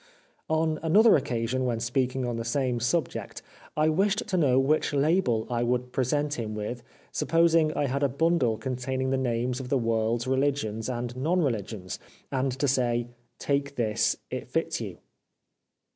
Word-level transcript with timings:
"On 0.49 0.79
another 0.81 1.15
occasion 1.15 1.63
when 1.63 1.79
speaking 1.79 2.25
on 2.25 2.37
the 2.37 2.43
same 2.43 2.79
subject 2.79 3.43
I 3.77 3.87
wished 3.89 4.27
to 4.29 4.35
know 4.35 4.57
which 4.57 4.93
label 4.95 5.45
I 5.47 5.61
would 5.61 5.91
present 5.91 6.39
him 6.39 6.55
with, 6.55 6.81
supposing 7.11 7.71
I 7.73 7.85
had 7.85 8.01
a 8.01 8.09
bundle 8.09 8.57
containing 8.57 9.11
the 9.11 9.17
names 9.17 9.59
of 9.59 9.69
the 9.69 9.77
world's 9.77 10.25
religions 10.25 10.89
and 10.89 11.15
non 11.15 11.43
religions, 11.43 11.99
and 12.31 12.51
to 12.57 12.67
say' 12.67 13.09
Take 13.37 13.75
this 13.75 14.15
it 14.31 14.47
fits 14.47 14.81
you.' 14.81 14.97